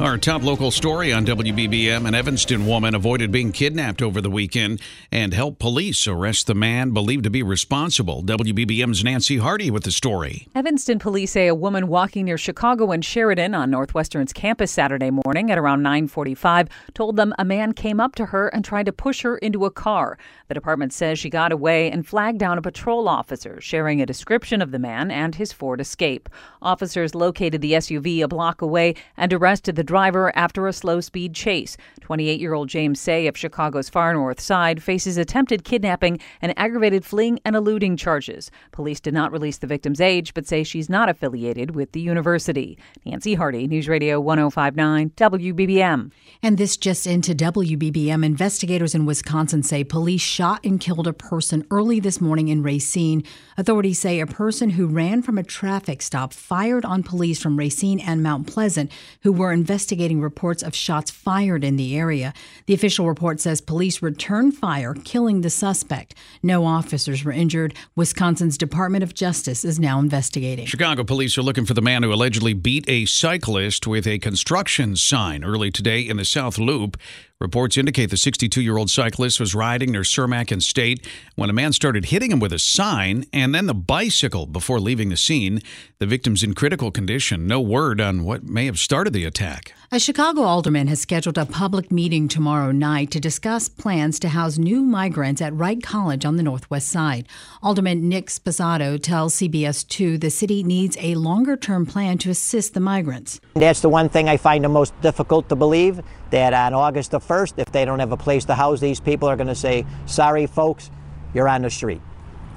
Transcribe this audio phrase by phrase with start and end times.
[0.00, 4.80] Our top local story on WBBM an Evanston woman avoided being kidnapped over the weekend
[5.12, 8.22] and helped police arrest the man believed to be responsible.
[8.22, 10.48] WBBM's Nancy Harty with the story.
[10.54, 15.50] Evanston police say a woman walking near Chicago and Sheridan on Northwestern's campus Saturday morning
[15.50, 19.20] at around 9:45 told them a man came up to her and tried to push
[19.20, 20.16] her into a car.
[20.48, 24.62] The department says she got away and flagged down a patrol officer, sharing a description
[24.62, 26.30] of the man and his Ford Escape.
[26.62, 31.34] Officers located the SUV a block away and arrested the driver after a slow speed
[31.34, 31.76] chase.
[32.02, 37.04] 28 year old James Say of Chicago's far north side faces attempted kidnapping and aggravated
[37.04, 38.52] fleeing and eluding charges.
[38.70, 42.78] Police did not release the victim's age, but say she's not affiliated with the university.
[43.04, 46.12] Nancy Harty, News Radio 1059, WBBM.
[46.40, 48.24] And this just into WBBM.
[48.24, 53.24] Investigators in Wisconsin say police shot and killed a person early this morning in Racine.
[53.58, 57.98] Authorities say a person who ran from a traffic stop fired on police from Racine
[57.98, 62.34] and Mount Pleasant who were investigating investigating reports of shots fired in the area.
[62.66, 66.14] The official report says police returned fire, killing the suspect.
[66.42, 67.72] No officers were injured.
[67.96, 70.66] Wisconsin's Department of Justice is now investigating.
[70.66, 74.96] Chicago police are looking for the man who allegedly beat a cyclist with a construction
[74.96, 76.98] sign early today in the South Loop.
[77.42, 81.54] Reports indicate the 62 year old cyclist was riding near Cermak and State when a
[81.54, 85.62] man started hitting him with a sign and then the bicycle before leaving the scene.
[86.00, 87.46] The victim's in critical condition.
[87.46, 89.72] No word on what may have started the attack.
[89.90, 94.58] A Chicago alderman has scheduled a public meeting tomorrow night to discuss plans to house
[94.58, 97.26] new migrants at Wright College on the Northwest Side.
[97.62, 102.74] Alderman Nick Sposato tells CBS 2 the city needs a longer term plan to assist
[102.74, 103.40] the migrants.
[103.54, 107.20] That's the one thing I find the most difficult to believe that on August the
[107.30, 109.86] 1st, if they don't have a place to house these people, are going to say,
[110.06, 110.90] sorry, folks,
[111.32, 112.00] you're on the street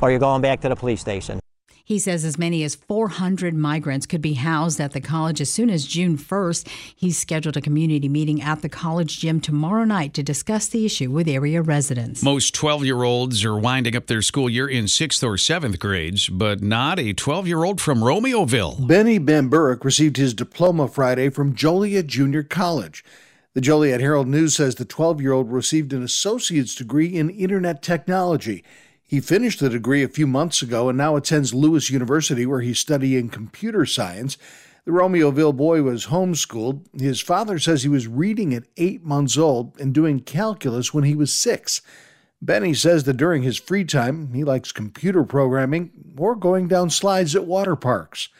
[0.00, 1.38] or you're going back to the police station.
[1.84, 5.68] He says as many as 400 migrants could be housed at the college as soon
[5.68, 6.68] as June 1st.
[6.94, 11.10] He's scheduled a community meeting at the college gym tomorrow night to discuss the issue
[11.10, 12.22] with area residents.
[12.22, 16.28] Most 12 year olds are winding up their school year in sixth or seventh grades,
[16.28, 18.86] but not a 12 year old from Romeoville.
[18.86, 23.04] Benny Bamburek received his diploma Friday from Joliet Junior College.
[23.54, 27.82] The Joliet Herald News says the 12 year old received an associate's degree in Internet
[27.82, 28.64] technology.
[29.06, 32.78] He finished the degree a few months ago and now attends Lewis University, where he's
[32.78, 34.38] studying computer science.
[34.86, 36.86] The Romeoville boy was homeschooled.
[36.98, 41.14] His father says he was reading at eight months old and doing calculus when he
[41.14, 41.82] was six.
[42.40, 47.36] Benny says that during his free time, he likes computer programming or going down slides
[47.36, 48.30] at water parks.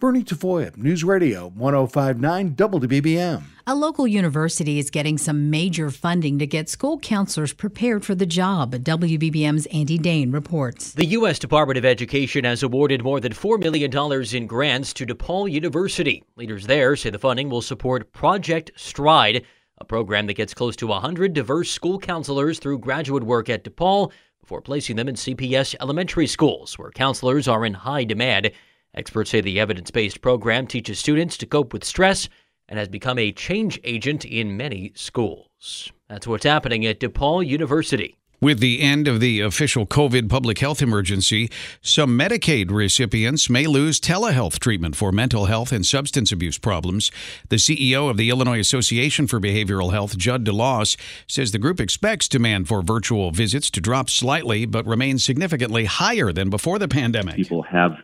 [0.00, 3.42] Bernie Tafoya, News Radio 1059 WBBM.
[3.66, 8.24] A local university is getting some major funding to get school counselors prepared for the
[8.24, 8.76] job.
[8.76, 10.92] WBBM's Andy Dahn reports.
[10.92, 11.40] The U.S.
[11.40, 13.90] Department of Education has awarded more than $4 million
[14.36, 16.22] in grants to DePaul University.
[16.36, 19.44] Leaders there say the funding will support Project Stride,
[19.78, 24.12] a program that gets close to 100 diverse school counselors through graduate work at DePaul
[24.40, 28.52] before placing them in CPS elementary schools, where counselors are in high demand.
[28.94, 32.28] Experts say the evidence based program teaches students to cope with stress
[32.68, 35.92] and has become a change agent in many schools.
[36.08, 38.18] That's what's happening at DePaul University.
[38.40, 41.50] With the end of the official COVID public health emergency,
[41.82, 47.10] some Medicaid recipients may lose telehealth treatment for mental health and substance abuse problems.
[47.48, 52.28] The CEO of the Illinois Association for Behavioral Health, Judd DeLoss, says the group expects
[52.28, 57.34] demand for virtual visits to drop slightly but remain significantly higher than before the pandemic.
[57.34, 57.96] People have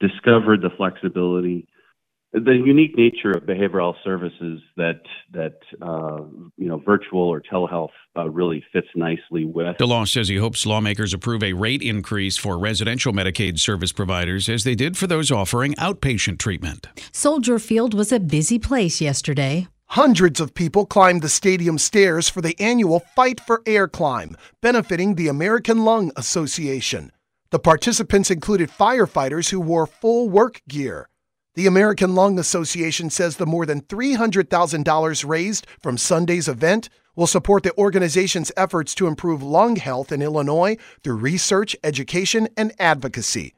[0.00, 1.68] discovered the flexibility,
[2.32, 5.00] the unique nature of behavioral health services that
[5.32, 6.22] that uh,
[6.56, 9.76] you know virtual or telehealth uh, really fits nicely with.
[9.78, 14.64] DeLoss says he hopes lawmakers approve a rate increase for residential Medicaid service providers, as
[14.64, 16.86] they did for those offering outpatient treatment.
[17.12, 19.66] Soldier Field was a busy place yesterday.
[19.94, 25.16] Hundreds of people climbed the stadium stairs for the annual Fight for Air climb, benefiting
[25.16, 27.10] the American Lung Association.
[27.50, 31.08] The participants included firefighters who wore full work gear.
[31.56, 37.64] The American Lung Association says the more than $300,000 raised from Sunday's event will support
[37.64, 43.54] the organization's efforts to improve lung health in Illinois through research, education, and advocacy.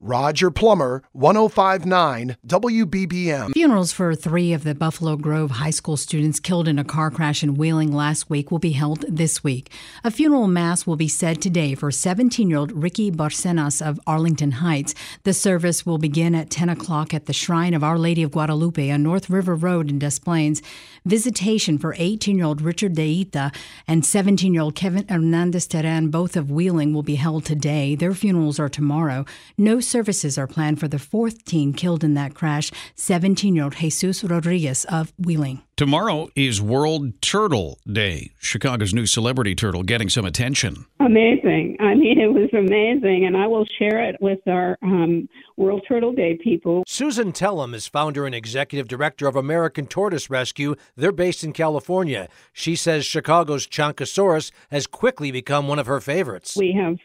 [0.00, 3.52] Roger Plummer, 1059 WBBM.
[3.52, 7.42] Funerals for three of the Buffalo Grove High School students killed in a car crash
[7.42, 9.72] in Wheeling last week will be held this week.
[10.04, 14.52] A funeral mass will be said today for 17 year old Ricky Barcenas of Arlington
[14.52, 14.94] Heights.
[15.24, 18.92] The service will begin at 10 o'clock at the Shrine of Our Lady of Guadalupe
[18.92, 20.62] on North River Road in Des Plaines.
[21.06, 23.52] Visitation for 18 year old Richard Deita
[23.88, 27.96] and 17 year old Kevin Hernandez Terran, both of Wheeling, will be held today.
[27.96, 29.26] Their funerals are tomorrow.
[29.56, 33.76] No services are planned for the fourth teen killed in that crash, 17 year old
[33.76, 35.62] Jesus Rodriguez of Wheeling.
[35.78, 38.32] Tomorrow is World Turtle Day.
[38.40, 40.86] Chicago's new celebrity turtle getting some attention.
[40.98, 41.76] Amazing.
[41.78, 46.12] I mean, it was amazing, and I will share it with our um, World Turtle
[46.12, 46.82] Day people.
[46.88, 50.74] Susan Tellem is founder and executive director of American Tortoise Rescue.
[50.96, 52.28] They're based in California.
[52.52, 56.56] She says Chicago's Chonkosaurus has quickly become one of her favorites.
[56.56, 56.96] We have,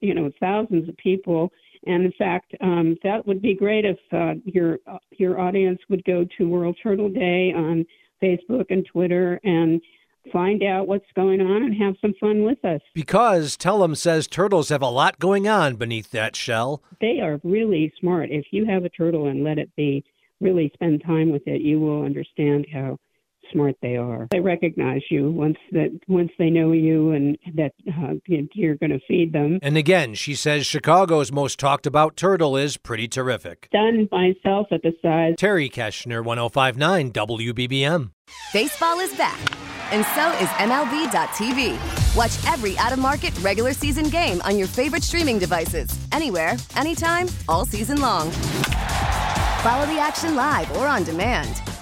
[0.00, 1.50] you know, thousands of people
[1.86, 4.78] and in fact, um, that would be great if uh, your
[5.12, 7.86] your audience would go to World Turtle Day on
[8.22, 9.80] Facebook and Twitter and
[10.32, 12.80] find out what's going on and have some fun with us.
[12.94, 16.82] Because Tellem says turtles have a lot going on beneath that shell.
[17.00, 18.30] They are really smart.
[18.30, 20.04] If you have a turtle and let it be,
[20.40, 22.98] really spend time with it, you will understand how
[23.52, 24.28] smart they are.
[24.30, 29.00] They recognize you once that once they know you and that uh, you're going to
[29.06, 29.58] feed them.
[29.62, 33.68] And again, she says Chicago's most talked about turtle is pretty terrific.
[33.72, 35.34] Done myself at the size.
[35.38, 38.10] Terry Keshner, 1059 WBBM.
[38.52, 39.40] Baseball is back,
[39.92, 42.16] and so is MLB.tv.
[42.16, 47.28] Watch every out of market regular season game on your favorite streaming devices, anywhere, anytime,
[47.48, 48.30] all season long.
[49.62, 51.60] Follow the action live or on demand